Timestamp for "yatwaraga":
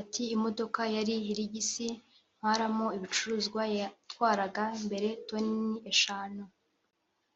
3.78-4.64